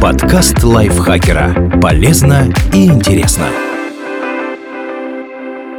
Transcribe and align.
Подкаст 0.00 0.62
лайфхакера. 0.62 1.80
Полезно 1.82 2.54
и 2.72 2.86
интересно. 2.86 3.48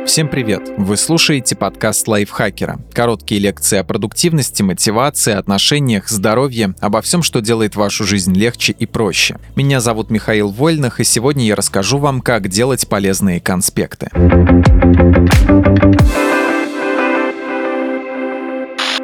Всем 0.05 0.27
привет! 0.27 0.73
Вы 0.75 0.97
слушаете 0.97 1.55
подкаст 1.55 2.05
лайфхакера. 2.05 2.79
Короткие 2.91 3.39
лекции 3.39 3.77
о 3.77 3.85
продуктивности, 3.85 4.61
мотивации, 4.61 5.33
отношениях, 5.33 6.09
здоровье, 6.09 6.73
обо 6.81 7.01
всем, 7.01 7.23
что 7.23 7.39
делает 7.39 7.77
вашу 7.77 8.03
жизнь 8.03 8.33
легче 8.33 8.73
и 8.73 8.85
проще. 8.85 9.37
Меня 9.55 9.79
зовут 9.79 10.09
Михаил 10.09 10.49
Вольных, 10.49 10.99
и 10.99 11.05
сегодня 11.05 11.45
я 11.45 11.55
расскажу 11.55 11.97
вам, 11.97 12.19
как 12.19 12.49
делать 12.49 12.89
полезные 12.89 13.39
конспекты. 13.39 14.09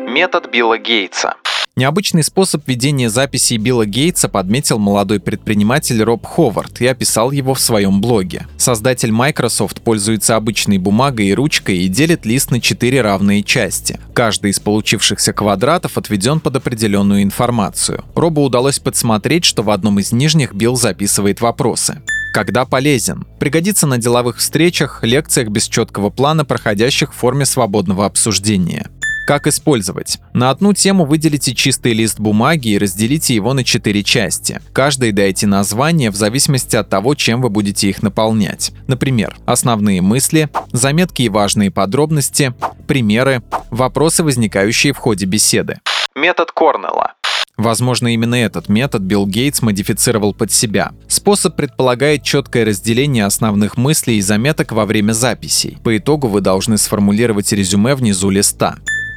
Метод 0.10 0.52
Билла 0.52 0.78
Гейтса. 0.78 1.36
Необычный 1.78 2.24
способ 2.24 2.66
ведения 2.68 3.10
записей 3.10 3.58
Билла 3.58 3.86
Гейтса 3.86 4.30
подметил 4.30 4.80
молодой 4.80 5.20
предприниматель 5.20 6.02
Роб 6.02 6.26
Ховард 6.26 6.80
и 6.80 6.88
описал 6.88 7.32
его 7.32 7.54
в 7.54 7.60
своем 7.60 8.00
блоге. 8.00 8.48
Создатель 8.56 9.12
Microsoft 9.12 9.82
пользуется 9.82 10.38
обычной 10.38 10.78
бумагой 10.78 11.28
и 11.28 11.34
ручкой 11.34 11.80
и 11.80 11.90
делит 11.90 12.26
лист 12.26 12.50
на 12.52 12.62
четыре 12.62 13.02
равные 13.02 13.44
части. 13.44 14.00
Каждый 14.14 14.52
из 14.52 14.62
получившихся 14.62 15.34
квадратов 15.34 15.98
отведен 15.98 16.40
под 16.40 16.56
определенную 16.56 17.24
информацию. 17.24 18.06
Робу 18.16 18.44
удалось 18.44 18.80
подсмотреть, 18.80 19.44
что 19.44 19.62
в 19.62 19.70
одном 19.70 20.00
из 20.00 20.14
нижних 20.14 20.54
Билл 20.54 20.78
записывает 20.78 21.42
вопросы 21.42 22.02
когда 22.34 22.66
полезен. 22.66 23.26
Пригодится 23.40 23.88
на 23.88 23.98
деловых 23.98 24.40
встречах, 24.40 25.02
лекциях 25.04 25.48
без 25.48 25.70
четкого 25.70 26.10
плана, 26.10 26.44
проходящих 26.44 27.14
в 27.14 27.16
форме 27.16 27.46
свободного 27.46 28.06
обсуждения. 28.06 28.90
Как 29.26 29.48
использовать? 29.48 30.20
На 30.34 30.52
одну 30.52 30.74
тему 30.74 31.06
выделите 31.06 31.56
чистый 31.56 31.94
лист 31.94 32.20
бумаги 32.20 32.70
и 32.70 32.78
разделите 32.78 33.34
его 33.34 33.54
на 33.54 33.64
четыре 33.64 34.04
части. 34.04 34.62
Каждой 34.72 35.12
дайте 35.12 35.48
название 35.48 36.12
в 36.12 36.16
зависимости 36.16 36.76
от 36.76 36.90
того, 36.90 37.16
чем 37.16 37.42
вы 37.42 37.50
будете 37.50 37.90
их 37.90 38.04
наполнять. 38.04 38.72
Например, 38.86 39.36
основные 39.48 40.02
мысли, 40.02 40.50
заметки 40.72 41.24
и 41.24 41.30
важные 41.30 41.72
подробности, 41.72 42.54
примеры, 42.88 43.42
вопросы, 43.72 44.24
возникающие 44.24 44.94
в 44.94 44.98
ходе 44.98 45.26
беседы. 45.26 45.80
Метод 46.16 46.52
Корнелла. 46.52 47.14
Возможно, 47.58 48.14
именно 48.14 48.36
этот 48.36 48.70
метод 48.70 49.02
Билл 49.02 49.26
Гейтс 49.26 49.62
модифицировал 49.62 50.34
под 50.34 50.52
себя. 50.52 50.92
Способ 51.08 51.56
предполагает 51.56 52.22
четкое 52.22 52.66
разделение 52.66 53.26
основных 53.26 53.78
мыслей 53.78 54.18
и 54.18 54.22
заметок 54.22 54.74
во 54.74 54.86
время 54.86 55.14
записей. 55.14 55.78
По 55.84 55.98
итогу 55.98 56.28
вы 56.28 56.42
должны 56.42 56.78
сформулировать 56.78 57.52
резюме 57.54 57.96
внизу 57.96 58.30
листа. 58.30 58.76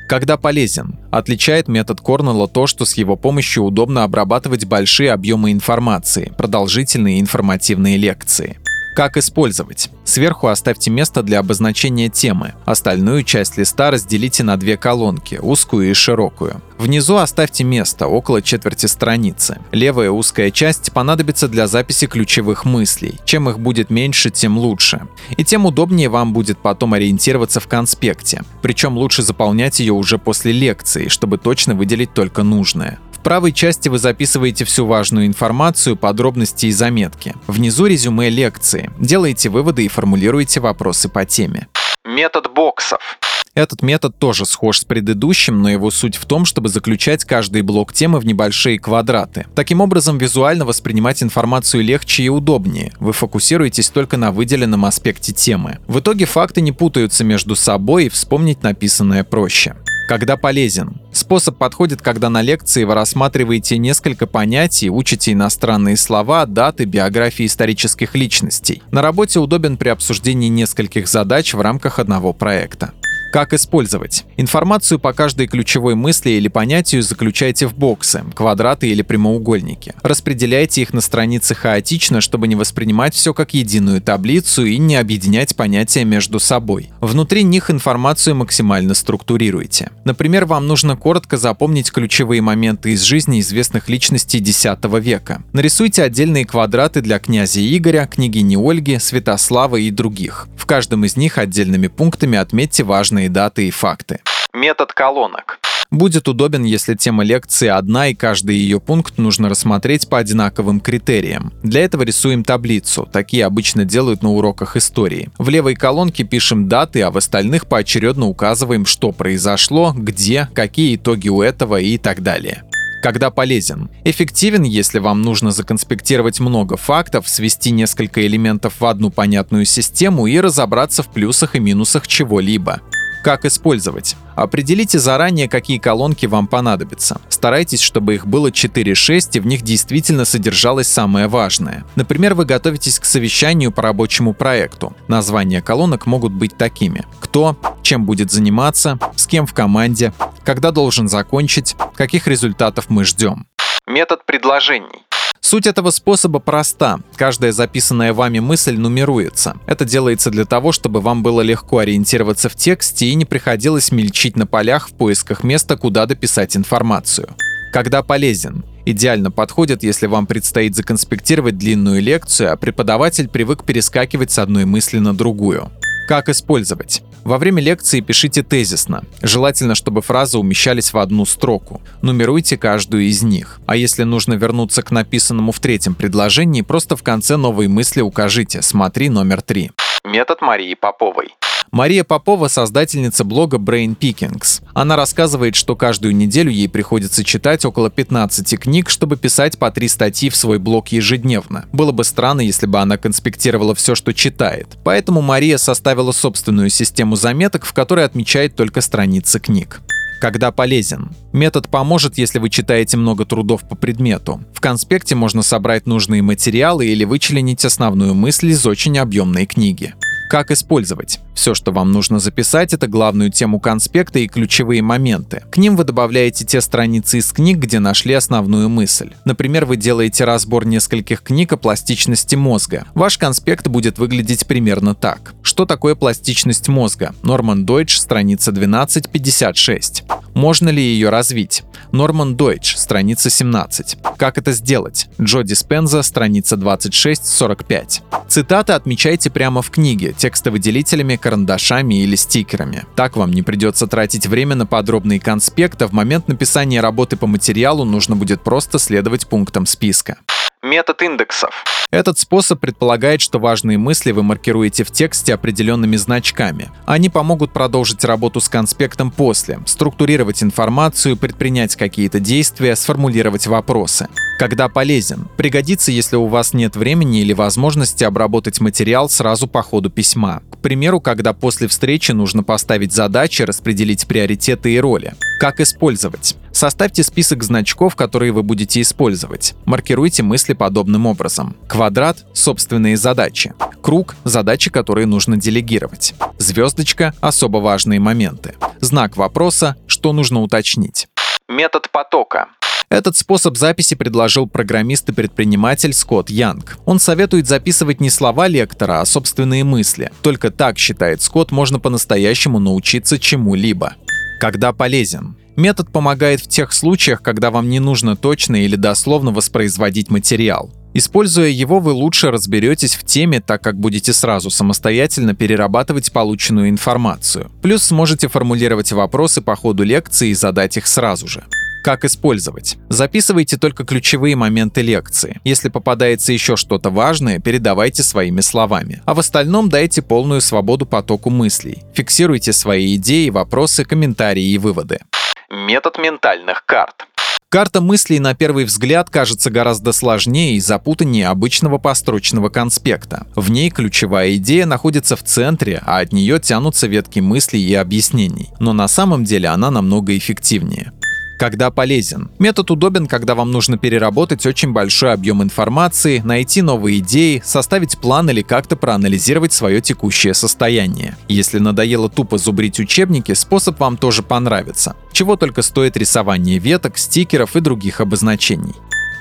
Когда 0.09 0.39
полезен? 0.39 0.99
Отличает 1.11 1.69
метод 1.69 2.01
Корнелла 2.01 2.49
то, 2.49 2.67
что 2.67 2.87
с 2.87 2.95
его 2.95 3.15
помощью 3.15 3.65
удобно 3.65 4.05
обрабатывать 4.05 4.65
большие 4.65 5.13
объемы 5.13 5.53
информации, 5.53 6.33
продолжительные 6.39 7.21
информативные 7.21 7.99
лекции. 7.99 8.59
Как 8.97 9.19
использовать? 9.19 9.91
Сверху 10.05 10.49
оставьте 10.49 10.91
место 10.91 11.23
для 11.23 11.41
обозначения 11.41 12.09
темы. 12.09 12.55
Остальную 12.65 13.23
часть 13.23 13.59
листа 13.59 13.91
разделите 13.91 14.43
на 14.43 14.57
две 14.57 14.79
колонки, 14.79 15.39
узкую 15.41 15.91
и 15.91 15.93
широкую. 15.93 16.63
Внизу 16.79 17.17
оставьте 17.17 17.65
место, 17.65 18.07
около 18.07 18.41
четверти 18.41 18.87
страницы. 18.87 19.59
Левая 19.73 20.13
узкая 20.13 20.53
часть 20.53 20.93
понадобится 20.93 21.49
для 21.49 21.67
записи 21.67 22.07
ключевых 22.07 22.65
мыслей. 22.65 23.19
Чем 23.25 23.51
их 23.51 23.59
будет 23.59 23.91
меньше, 23.91 24.31
тем 24.31 24.57
лучше. 24.57 25.03
И 25.37 25.45
тем 25.45 25.67
удобнее 25.67 26.09
вам 26.09 26.33
будет 26.33 26.59
потом 26.59 26.95
ориентироваться 26.95 27.59
в 27.59 27.67
конспекте. 27.67 28.45
Причем 28.63 28.97
лучше 28.97 29.23
заполнять 29.23 29.81
ее 29.81 29.93
уже 29.93 30.19
после 30.19 30.53
лекции, 30.53 31.09
чтобы 31.09 31.37
точно 31.39 31.75
выделить 31.75 32.15
только 32.15 32.45
нужное. 32.45 33.01
В 33.13 33.19
правой 33.25 33.53
части 33.53 33.89
вы 33.89 33.99
записываете 33.99 34.65
всю 34.65 34.87
важную 34.87 35.27
информацию, 35.27 35.97
подробности 35.97 36.67
и 36.67 36.71
заметки. 36.71 37.35
Внизу 37.49 37.87
резюме 37.87 38.31
лекции. 38.31 38.93
Делаете 39.01 39.49
выводы 39.49 39.85
и 39.85 39.89
формулируете 39.89 40.61
вопросы 40.61 41.09
по 41.09 41.25
теме. 41.25 41.67
Метод 42.05 42.53
боксов. 42.55 43.19
Этот 43.59 43.83
метод 43.83 44.17
тоже 44.17 44.47
схож 44.47 44.79
с 44.79 44.85
предыдущим, 44.85 45.61
но 45.61 45.69
его 45.69 45.91
суть 45.91 46.15
в 46.15 46.27
том, 46.27 46.45
чтобы 46.45 46.69
заключать 46.69 47.25
каждый 47.25 47.63
блок 47.63 47.93
темы 47.93 48.21
в 48.21 48.25
небольшие 48.25 48.79
квадраты. 48.79 49.47
Таким 49.57 49.81
образом, 49.81 50.17
визуально 50.17 50.65
воспринимать 50.65 51.25
информацию 51.25 51.83
легче 51.83 52.23
и 52.23 52.29
удобнее. 52.29 52.93
Вы 53.01 53.13
фокусируетесь 53.13 53.89
только 53.89 54.17
на 54.17 54.31
выделенном 54.31 54.85
аспекте 54.85 55.33
темы. 55.33 55.81
В 55.89 55.99
итоге 55.99 56.25
факты 56.25 56.61
не 56.61 56.71
путаются 56.71 57.25
между 57.25 57.57
собой 57.57 58.07
и 58.07 58.09
вспомнить 58.09 58.63
написанное 58.63 59.25
проще. 59.25 59.75
Когда 60.07 60.37
полезен? 60.37 61.01
Способ 61.13 61.59
подходит, 61.59 62.01
когда 62.01 62.31
на 62.31 62.43
лекции 62.43 62.85
вы 62.85 62.95
рассматриваете 62.95 63.77
несколько 63.77 64.29
понятий, 64.29 64.89
учите 64.89 65.33
иностранные 65.33 65.97
слова, 65.97 66.47
даты, 66.47 66.85
биографии 66.85 67.47
исторических 67.47 68.15
личностей. 68.15 68.85
На 68.93 69.03
работе 69.03 69.41
удобен 69.41 69.77
при 69.77 69.89
обсуждении 69.89 70.49
нескольких 70.49 71.09
задач 71.09 71.55
в 71.55 71.61
рамках 71.61 71.99
одного 71.99 72.33
проекта. 72.33 72.93
Как 73.31 73.53
использовать? 73.53 74.25
Информацию 74.39 74.99
по 74.99 75.13
каждой 75.13 75.49
ключевой 75.49 75.95
мысли 75.95 76.31
или 76.31 76.49
понятию 76.49 77.03
заключайте 77.03 77.67
в 77.67 77.75
боксы, 77.77 78.25
квадраты 78.35 78.89
или 78.89 79.03
прямоугольники. 79.03 79.95
Распределяйте 80.03 80.83
их 80.83 80.95
на 80.95 81.03
странице 81.03 81.55
хаотично, 81.55 82.23
чтобы 82.23 82.49
не 82.49 82.57
воспринимать 82.57 83.15
все 83.15 83.35
как 83.35 83.53
единую 83.53 84.01
таблицу 84.01 84.65
и 84.65 84.79
не 84.79 84.97
объединять 84.97 85.55
понятия 85.57 86.05
между 86.05 86.41
собой. 86.41 86.91
Внутри 87.01 87.43
них 87.43 87.71
информацию 87.71 88.35
максимально 88.35 88.95
структурируйте. 88.95 89.91
Например, 90.05 90.47
вам 90.47 90.67
нужно 90.67 90.97
коротко 90.97 91.37
запомнить 91.37 91.93
ключевые 91.93 92.41
моменты 92.41 92.93
из 92.93 93.03
жизни 93.03 93.41
известных 93.41 93.91
личностей 93.91 94.39
X 94.39 94.65
века. 95.01 95.43
Нарисуйте 95.53 96.03
отдельные 96.03 96.47
квадраты 96.47 97.03
для 97.03 97.19
князя 97.19 97.61
Игоря, 97.61 98.09
княгини 98.11 98.57
Ольги, 98.57 98.99
Святослава 98.99 99.77
и 99.77 99.91
других. 99.91 100.49
В 100.57 100.65
каждом 100.65 101.05
из 101.05 101.17
них 101.17 101.39
отдельными 101.39 101.89
пунктами 101.89 102.39
отметьте 102.39 102.85
важные 102.85 103.28
важные 103.29 103.31
даты 103.31 103.69
и 103.69 103.71
факты. 103.71 104.21
Метод 104.53 104.93
колонок. 104.93 105.59
Будет 105.91 106.29
удобен, 106.29 106.65
если 106.65 106.95
тема 106.95 107.25
лекции 107.25 107.69
одна 107.69 108.09
и 108.09 108.15
каждый 108.15 108.57
ее 108.57 108.79
пункт 108.79 109.17
нужно 109.17 109.49
рассмотреть 109.49 110.09
по 110.09 110.19
одинаковым 110.19 110.81
критериям. 110.81 111.53
Для 111.63 111.81
этого 111.81 112.03
рисуем 112.03 112.45
таблицу. 112.45 113.09
Такие 113.11 113.47
обычно 113.47 113.87
делают 113.87 114.23
на 114.23 114.31
уроках 114.31 114.77
истории. 114.77 115.31
В 115.39 115.49
левой 115.49 115.75
колонке 115.75 116.25
пишем 116.25 116.69
даты, 116.69 117.01
а 117.03 117.11
в 117.11 117.17
остальных 117.17 117.67
поочередно 117.67 118.27
указываем, 118.27 118.85
что 118.85 119.13
произошло, 119.13 119.95
где, 119.97 120.49
какие 120.55 120.97
итоги 120.97 121.31
у 121.31 121.41
этого 121.41 121.81
и 121.81 121.97
так 121.97 122.23
далее 122.23 122.65
когда 123.01 123.31
полезен. 123.31 123.91
Эффективен, 124.05 124.65
если 124.65 124.99
вам 124.99 125.23
нужно 125.23 125.53
законспектировать 125.53 126.41
много 126.41 126.77
фактов, 126.77 127.29
свести 127.29 127.71
несколько 127.71 128.27
элементов 128.27 128.81
в 128.81 128.87
одну 128.87 129.11
понятную 129.11 129.65
систему 129.67 130.27
и 130.27 130.41
разобраться 130.41 131.05
в 131.05 131.09
плюсах 131.09 131.55
и 131.55 131.61
минусах 131.61 132.09
чего-либо. 132.09 132.81
Как 133.29 133.45
использовать? 133.45 134.17
Определите 134.37 134.99
заранее, 134.99 135.51
какие 135.51 135.77
колонки 135.77 136.25
вам 136.25 136.47
понадобятся. 136.47 137.21
Старайтесь, 137.29 137.83
чтобы 137.83 138.15
их 138.15 138.27
было 138.27 138.51
4-6 138.51 139.33
и 139.35 139.41
в 139.41 139.47
них 139.47 139.61
действительно 139.61 140.25
содержалось 140.25 140.89
самое 140.89 141.29
важное. 141.29 141.85
Например, 141.95 142.33
вы 142.33 142.47
готовитесь 142.47 142.99
к 142.99 143.05
совещанию 143.05 143.71
по 143.71 143.83
рабочему 143.83 144.33
проекту. 144.33 144.97
Названия 145.09 145.61
колонок 145.61 146.07
могут 146.07 146.33
быть 146.33 146.57
такими. 146.57 147.05
Кто, 147.21 147.55
чем 147.83 148.07
будет 148.07 148.33
заниматься, 148.33 148.99
с 149.15 149.27
кем 149.27 149.45
в 149.45 149.53
команде, 149.53 150.15
когда 150.43 150.71
должен 150.71 151.07
закончить, 151.07 151.77
каких 151.97 152.29
результатов 152.29 152.87
мы 152.89 153.05
ждем. 153.05 153.47
Метод 153.87 154.25
предложений. 154.25 155.05
Суть 155.49 155.67
этого 155.67 155.89
способа 155.93 156.41
проста. 156.41 157.01
Каждая 157.17 157.53
записанная 157.53 158.13
вами 158.13 158.39
мысль 158.39 158.77
нумеруется. 158.77 159.57
Это 159.65 159.87
делается 159.87 160.31
для 160.31 160.45
того, 160.45 160.73
чтобы 160.73 161.01
вам 161.01 161.23
было 161.23 161.41
легко 161.41 161.79
ориентироваться 161.79 162.51
в 162.51 162.55
тексте 162.55 163.07
и 163.07 163.15
не 163.15 163.25
приходилось 163.25 163.91
мельчить 163.91 164.37
на 164.37 164.47
полях 164.47 164.91
в 164.91 164.93
поисках 164.93 165.45
места, 165.45 165.79
куда 165.79 166.05
дописать 166.05 166.55
информацию. 166.55 167.31
Когда 167.73 168.03
полезен? 168.03 168.63
Идеально 168.85 169.31
подходит, 169.31 169.83
если 169.83 170.07
вам 170.07 170.27
предстоит 170.27 170.77
законспектировать 170.77 171.57
длинную 171.57 172.03
лекцию, 172.03 172.53
а 172.53 172.57
преподаватель 172.57 173.31
привык 173.31 173.65
перескакивать 173.65 174.31
с 174.31 174.39
одной 174.39 174.67
мысли 174.67 174.99
на 174.99 175.17
другую. 175.17 175.73
Как 176.09 176.29
использовать? 176.29 177.03
Во 177.29 177.37
время 177.37 177.61
лекции 177.61 178.01
пишите 178.01 178.43
тезисно. 178.43 179.05
Желательно, 179.21 179.75
чтобы 179.75 180.01
фразы 180.01 180.39
умещались 180.39 180.95
в 180.95 180.97
одну 180.97 181.27
строку. 181.27 181.83
Нумеруйте 182.01 182.57
каждую 182.57 183.03
из 183.03 183.23
них. 183.23 183.61
А 183.67 183.77
если 183.77 184.05
нужно 184.05 184.33
вернуться 184.33 184.81
к 184.81 184.91
написанному 184.91 185.53
в 185.53 185.61
третьем 185.61 185.95
предложении, 185.95 186.63
просто 186.63 186.97
в 186.97 187.03
конце 187.03 187.37
новой 187.37 187.69
мысли 187.69 188.01
укажите 188.01 188.63
«Смотри 188.63 189.11
номер 189.11 189.43
три». 189.43 189.73
Метод 190.09 190.41
Марии 190.41 190.73
Поповой. 190.73 191.35
Мария 191.71 192.03
Попова– 192.03 192.49
создательница 192.49 193.25
блога 193.25 193.59
Brain 193.59 193.95
Pickings. 193.95 194.63
Она 194.73 194.97
рассказывает, 194.97 195.55
что 195.55 195.77
каждую 195.77 196.17
неделю 196.17 196.51
ей 196.51 196.67
приходится 196.67 197.23
читать 197.25 197.67
около 197.67 197.91
15 197.91 198.59
книг, 198.59 198.89
чтобы 198.89 199.19
писать 199.19 199.59
по 199.59 199.71
три 199.71 199.87
статьи 199.87 200.31
в 200.31 200.37
свой 200.37 200.59
блог 200.59 200.89
ежедневно. 200.89 201.67
Было 201.75 201.93
бы 201.93 202.05
странно, 202.05 202.41
если 202.41 202.65
бы 202.65 202.79
она 202.79 202.97
конспектировала 202.97 203.75
все, 203.75 203.95
что 203.95 204.15
читает. 204.15 204.79
Поэтому 204.83 205.21
Мария 205.21 205.59
составила 205.59 206.13
собственную 206.13 206.71
систему 206.71 207.15
заметок, 207.15 207.67
в 207.67 207.75
которой 207.75 208.07
отмечает 208.07 208.57
только 208.57 208.81
страницы 208.81 209.39
книг. 209.39 209.83
Когда 210.21 210.51
полезен? 210.51 211.11
Метод 211.33 211.69
поможет, 211.69 212.19
если 212.19 212.39
вы 212.39 212.51
читаете 212.51 212.97
много 212.97 213.25
трудов 213.25 213.69
по 213.69 213.77
предмету. 213.77 214.43
В 214.53 214.61
конспекте 214.61 215.15
можно 215.15 215.43
собрать 215.43 215.87
нужные 215.87 216.23
материалы 216.23 216.87
или 216.87 217.05
вычленить 217.05 217.65
основную 217.65 218.15
мысль 218.15 218.49
из 218.49 218.67
очень 218.67 218.99
объемной 218.99 219.47
книги. 219.47 219.95
Как 220.29 220.51
использовать? 220.51 221.21
Все, 221.33 221.55
что 221.55 221.73
вам 221.73 221.91
нужно 221.91 222.19
записать, 222.19 222.75
это 222.75 222.87
главную 222.87 223.31
тему 223.31 223.61
конспекта 223.61 224.19
и 224.19 224.29
ключевые 224.29 224.83
моменты. 224.83 225.43
К 225.51 225.57
ним 225.57 225.75
вы 225.75 225.85
добавляете 225.85 226.45
те 226.45 226.61
страницы 226.61 227.19
из 227.19 227.33
книг, 227.33 227.59
где 227.59 227.79
нашли 227.79 228.13
основную 228.13 228.69
мысль. 228.69 229.13
Например, 229.25 229.65
вы 229.65 229.77
делаете 229.77 230.25
разбор 230.25 230.67
нескольких 230.67 231.23
книг 231.23 231.55
о 231.55 231.57
пластичности 231.57 232.35
мозга. 232.35 232.85
Ваш 232.95 233.17
конспект 233.17 233.69
будет 233.69 233.99
выглядеть 233.99 234.47
примерно 234.47 234.95
так. 234.95 235.33
Что 235.43 235.65
такое 235.65 235.95
пластичность 235.95 236.69
мозга? 236.69 237.15
Норман 237.23 237.65
Дойч, 237.65 237.97
страница 237.97 238.51
1256. 238.51 240.05
Можно 240.35 240.69
ли 240.69 240.83
ее 240.83 241.09
развить? 241.09 241.63
Норман 241.91 242.37
Дойч, 242.37 242.77
страница 242.77 243.31
17. 243.31 243.97
Как 244.19 244.37
это 244.37 244.53
сделать? 244.53 245.09
Джо 245.21 245.43
Диспенза, 245.43 246.03
страница 246.03 246.57
26-45. 246.57 248.03
Цитаты 248.29 248.75
отмечайте 248.75 249.31
прямо 249.31 249.63
в 249.63 249.71
книге, 249.71 250.15
текстовыделителями, 250.19 251.17
карандашами 251.17 252.03
или 252.03 252.17
стикерами. 252.17 252.85
Так 252.95 253.17
вам 253.17 253.31
не 253.31 253.43
придется 253.43 253.87
тратить 253.87 254.27
время 254.27 254.55
на 254.55 254.67
подробные 254.67 255.21
конспекты, 255.21 255.87
а 255.87 255.89
в 255.89 255.93
момент 255.93 256.29
написания 256.29 256.83
работы 256.83 257.17
по 257.17 257.27
материалу 257.27 257.85
нужно 257.85 258.17
будет 258.17 258.43
просто 258.43 258.79
следовать 258.79 259.27
пунктам 259.27 259.65
списка. 259.65 260.19
Метод 260.63 261.03
индексов. 261.03 261.65
Этот 261.93 262.19
способ 262.19 262.59
предполагает, 262.59 263.21
что 263.21 263.39
важные 263.39 263.79
мысли 263.79 264.11
вы 264.11 264.25
маркируете 264.25 264.83
в 264.83 264.91
тексте 264.91 265.33
определенными 265.33 265.95
значками. 265.95 266.71
Они 266.85 267.09
помогут 267.09 267.53
продолжить 267.53 268.05
работу 268.05 268.41
с 268.41 268.49
конспектом 268.49 269.13
после, 269.13 269.61
структурировать 269.67 270.43
информацию, 270.43 271.17
предпринять 271.17 271.77
какие-то 271.77 272.19
действия, 272.19 272.75
сформулировать 272.75 273.47
вопросы. 273.47 274.09
Когда 274.39 274.69
полезен? 274.69 275.29
Пригодится, 275.37 275.93
если 275.93 276.17
у 276.17 276.27
вас 276.27 276.53
нет 276.53 276.75
времени 276.75 277.21
или 277.21 277.33
возможности 277.33 278.03
обработать 278.03 278.61
материал 278.61 279.09
сразу 279.09 279.47
по 279.47 279.63
ходу 279.63 279.91
письма. 279.91 280.43
К 280.51 280.59
примеру, 280.59 281.01
когда 281.01 281.33
после 281.33 281.69
встречи 281.69 282.11
нужно 282.11 282.43
поставить 282.43 282.93
задачи, 282.93 283.43
распределить 283.43 284.09
приоритеты 284.09 284.73
и 284.75 284.81
роли. 284.81 285.15
Как 285.39 285.61
использовать? 285.61 286.37
Составьте 286.59 287.05
список 287.05 287.45
значков, 287.45 287.95
которые 287.95 288.33
вы 288.33 288.43
будете 288.43 288.81
использовать. 288.81 289.55
Маркируйте 289.65 290.25
мысли 290.25 290.55
подобным 290.55 291.07
образом. 291.07 291.55
Квадрат– 291.69 292.27
собственные 292.35 292.97
задачи. 292.97 293.55
Круг– 293.81 294.17
задачи, 294.25 294.69
которые 294.69 295.07
нужно 295.07 295.37
делегировать. 295.37 296.17
Звездочка– 296.39 297.15
особо 297.21 297.59
важные 297.59 298.01
моменты. 298.01 298.57
Знак 298.81 299.17
вопроса– 299.17 299.77
что 299.87 300.13
нужно 300.13 300.41
уточнить. 300.41 301.07
Метод 301.49 301.93
потока. 301.93 302.49
Этот 302.89 303.17
способ 303.17 303.57
записи 303.57 303.95
предложил 303.95 304.49
программист 304.49 305.09
и 305.11 305.13
предприниматель 305.13 305.93
Скотт 305.93 306.29
Янг. 306.29 306.77
Он 306.87 306.99
советует 306.99 307.47
записывать 307.47 308.01
не 308.01 308.11
слова 308.11 308.49
лектора, 308.49 309.01
а 309.01 309.07
собственные 309.07 309.63
мысли. 309.63 310.11
Только 310.23 310.51
так, 310.51 310.77
считает 310.77 311.23
Скотт, 311.23 311.53
можно 311.53 311.79
по-настоящему 311.79 312.59
научиться 312.59 313.17
чему-либо. 313.17 313.95
Когда 314.41 314.73
полезен? 314.73 315.37
Метод 315.59 315.91
помогает 315.91 316.41
в 316.41 316.47
тех 316.47 316.73
случаях, 316.73 317.21
когда 317.21 317.51
вам 317.51 317.69
не 317.69 317.81
нужно 317.81 318.15
точно 318.15 318.65
или 318.65 318.77
дословно 318.77 319.33
воспроизводить 319.33 320.09
материал. 320.09 320.73
Используя 320.95 321.49
его, 321.49 321.81
вы 321.81 321.91
лучше 321.91 322.31
разберетесь 322.31 322.95
в 322.95 323.05
теме, 323.05 323.41
так 323.41 323.61
как 323.61 323.77
будете 323.77 324.13
сразу 324.13 324.51
самостоятельно 324.51 325.35
перерабатывать 325.35 326.13
полученную 326.13 326.69
информацию. 326.69 327.51
Плюс 327.61 327.83
сможете 327.83 328.29
формулировать 328.29 328.93
вопросы 328.93 329.43
по 329.43 329.57
ходу 329.57 329.83
лекции 329.83 330.29
и 330.29 330.35
задать 330.35 330.77
их 330.77 330.87
сразу 330.87 331.27
же. 331.27 331.43
Как 331.83 332.05
использовать? 332.05 332.77
Записывайте 332.89 333.57
только 333.57 333.85
ключевые 333.85 334.37
моменты 334.37 334.83
лекции. 334.83 335.41
Если 335.43 335.71
попадается 335.71 336.33
еще 336.33 336.55
что-то 336.55 336.91
важное, 336.91 337.41
передавайте 337.41 338.05
своими 338.05 338.43
словами. 338.43 339.03
А 339.07 339.15
в 339.15 339.19
остальном 339.19 339.71
дайте 339.71 340.03
полную 340.03 340.41
свободу 340.41 340.87
потоку 340.87 341.31
мыслей. 341.31 341.83
Фиксируйте 341.95 342.53
свои 342.53 342.95
идеи, 342.95 343.31
вопросы, 343.31 343.85
комментарии 343.85 344.45
и 344.45 344.59
выводы. 344.59 345.01
Метод 345.51 345.97
ментальных 345.97 346.67
карт. 346.67 347.07
Карта 347.49 347.81
мыслей 347.81 348.19
на 348.19 348.35
первый 348.35 348.67
взгляд 348.67 349.09
кажется 349.09 349.51
гораздо 349.51 349.93
сложнее 349.93 350.57
и 350.57 350.61
запутаннее 350.61 351.29
обычного 351.29 351.79
построчного 351.79 352.51
конспекта. 352.51 353.27
В 353.35 353.51
ней 353.51 353.71
ключевая 353.71 354.37
идея 354.37 354.67
находится 354.67 355.17
в 355.17 355.23
центре, 355.23 355.83
а 355.87 356.01
от 356.01 356.13
нее 356.13 356.39
тянутся 356.39 356.87
ветки 356.87 357.21
мыслей 357.21 357.63
и 357.63 357.73
объяснений. 357.73 358.51
Но 358.61 358.75
на 358.75 358.89
самом 358.89 359.25
деле 359.25 359.49
она 359.49 359.71
намного 359.71 360.15
эффективнее. 360.19 360.93
Когда 361.39 361.71
полезен? 361.71 362.31
Метод 362.41 362.73
удобен, 362.73 363.07
когда 363.07 363.37
вам 363.37 363.53
нужно 363.53 363.79
переработать 363.79 364.45
очень 364.45 364.73
большой 364.73 365.13
объем 365.13 365.41
информации, 365.41 366.19
найти 366.19 366.63
новые 366.63 366.99
идеи, 366.99 367.41
составить 367.45 367.97
план 367.99 368.29
или 368.29 368.43
как-то 368.43 368.75
проанализировать 368.75 369.53
свое 369.53 369.81
текущее 369.81 370.35
состояние. 370.35 371.17
Если 371.29 371.61
надоело 371.61 372.09
тупо 372.09 372.39
зубрить 372.39 372.81
учебники, 372.81 373.35
способ 373.35 373.79
вам 373.79 373.97
тоже 373.97 374.25
понравится. 374.25 374.97
Чего 375.13 375.37
только 375.37 375.63
стоит 375.63 375.97
рисование 375.97 376.59
веток, 376.59 376.99
стикеров 376.99 377.55
и 377.55 377.61
других 377.61 378.01
обозначений. 378.01 378.75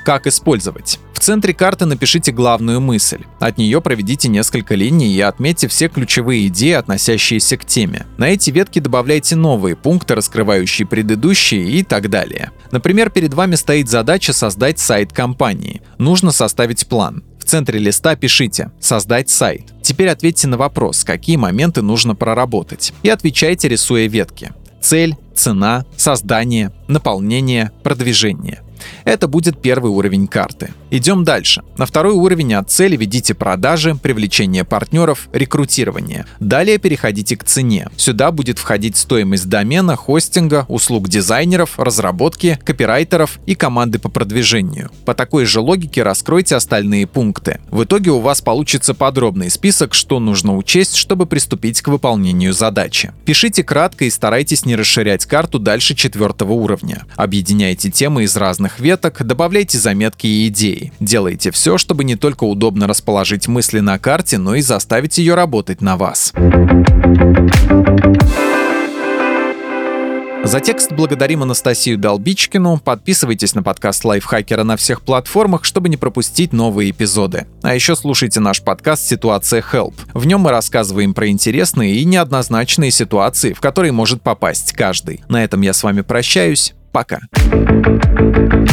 Как 0.04 0.26
использовать? 0.26 0.98
В 1.18 1.20
центре 1.20 1.52
карты 1.52 1.84
напишите 1.84 2.30
главную 2.30 2.80
мысль. 2.80 3.24
От 3.40 3.58
нее 3.58 3.80
проведите 3.80 4.28
несколько 4.28 4.76
линий 4.76 5.12
и 5.12 5.20
отметьте 5.20 5.66
все 5.66 5.88
ключевые 5.88 6.46
идеи, 6.46 6.74
относящиеся 6.74 7.56
к 7.56 7.64
теме. 7.64 8.06
На 8.18 8.28
эти 8.28 8.52
ветки 8.52 8.78
добавляйте 8.78 9.34
новые 9.34 9.74
пункты, 9.74 10.14
раскрывающие 10.14 10.86
предыдущие 10.86 11.72
и 11.72 11.82
так 11.82 12.08
далее. 12.08 12.52
Например, 12.70 13.10
перед 13.10 13.34
вами 13.34 13.56
стоит 13.56 13.88
задача 13.88 14.32
создать 14.32 14.78
сайт 14.78 15.12
компании. 15.12 15.82
Нужно 15.98 16.30
составить 16.30 16.86
план. 16.86 17.24
В 17.40 17.44
центре 17.44 17.80
листа 17.80 18.14
пишите 18.14 18.70
«Создать 18.78 19.28
сайт». 19.28 19.64
Теперь 19.82 20.10
ответьте 20.10 20.46
на 20.46 20.56
вопрос, 20.56 21.02
какие 21.02 21.36
моменты 21.36 21.82
нужно 21.82 22.14
проработать. 22.14 22.92
И 23.02 23.08
отвечайте, 23.08 23.66
рисуя 23.66 24.06
ветки. 24.06 24.52
Цель, 24.80 25.16
цена, 25.34 25.84
создание, 25.96 26.70
наполнение, 26.86 27.72
продвижение. 27.82 28.62
Это 29.04 29.28
будет 29.28 29.60
первый 29.60 29.90
уровень 29.90 30.26
карты. 30.26 30.70
Идем 30.90 31.24
дальше. 31.24 31.62
На 31.76 31.86
второй 31.86 32.14
уровень 32.14 32.54
от 32.54 32.70
цели 32.70 32.96
ведите 32.96 33.34
продажи, 33.34 33.94
привлечение 33.94 34.64
партнеров, 34.64 35.28
рекрутирование. 35.32 36.24
Далее 36.40 36.78
переходите 36.78 37.36
к 37.36 37.44
цене. 37.44 37.88
Сюда 37.96 38.32
будет 38.32 38.58
входить 38.58 38.96
стоимость 38.96 39.48
домена, 39.48 39.96
хостинга, 39.96 40.64
услуг 40.68 41.08
дизайнеров, 41.08 41.78
разработки, 41.78 42.58
копирайтеров 42.64 43.38
и 43.46 43.54
команды 43.54 43.98
по 43.98 44.08
продвижению. 44.08 44.90
По 45.04 45.14
такой 45.14 45.44
же 45.44 45.60
логике 45.60 46.02
раскройте 46.02 46.56
остальные 46.56 47.06
пункты. 47.06 47.60
В 47.70 47.84
итоге 47.84 48.10
у 48.10 48.20
вас 48.20 48.40
получится 48.40 48.94
подробный 48.94 49.50
список, 49.50 49.92
что 49.94 50.18
нужно 50.20 50.56
учесть, 50.56 50.96
чтобы 50.96 51.26
приступить 51.26 51.82
к 51.82 51.88
выполнению 51.88 52.52
задачи. 52.52 53.12
Пишите 53.26 53.62
кратко 53.62 54.06
и 54.06 54.10
старайтесь 54.10 54.64
не 54.64 54.74
расширять 54.74 55.26
карту 55.26 55.58
дальше 55.58 55.94
четвертого 55.94 56.52
уровня. 56.52 57.04
Объединяйте 57.16 57.90
темы 57.90 58.24
из 58.24 58.36
разных 58.36 58.80
веток, 58.80 59.24
добавляйте 59.24 59.78
заметки 59.78 60.26
и 60.26 60.48
идеи. 60.48 60.77
Делайте 61.00 61.50
все, 61.50 61.78
чтобы 61.78 62.04
не 62.04 62.16
только 62.16 62.44
удобно 62.44 62.86
расположить 62.86 63.48
мысли 63.48 63.80
на 63.80 63.98
карте, 63.98 64.38
но 64.38 64.54
и 64.54 64.60
заставить 64.60 65.18
ее 65.18 65.34
работать 65.34 65.80
на 65.80 65.96
вас. 65.96 66.32
За 70.48 70.60
текст 70.60 70.92
благодарим 70.92 71.42
Анастасию 71.42 71.98
Долбичкину. 71.98 72.80
Подписывайтесь 72.82 73.54
на 73.54 73.62
подкаст 73.62 74.02
Лайфхакера 74.04 74.64
на 74.64 74.78
всех 74.78 75.02
платформах, 75.02 75.64
чтобы 75.64 75.90
не 75.90 75.98
пропустить 75.98 76.54
новые 76.54 76.90
эпизоды. 76.90 77.46
А 77.62 77.74
еще 77.74 77.94
слушайте 77.94 78.40
наш 78.40 78.62
подкаст 78.62 79.06
«Ситуация 79.06 79.62
Help». 79.72 79.92
В 80.14 80.26
нем 80.26 80.40
мы 80.40 80.50
рассказываем 80.50 81.12
про 81.12 81.28
интересные 81.28 81.96
и 81.96 82.04
неоднозначные 82.06 82.90
ситуации, 82.90 83.52
в 83.52 83.60
которые 83.60 83.92
может 83.92 84.22
попасть 84.22 84.72
каждый. 84.72 85.22
На 85.28 85.44
этом 85.44 85.60
я 85.60 85.74
с 85.74 85.82
вами 85.82 86.00
прощаюсь. 86.00 86.72
Пока. 86.92 87.18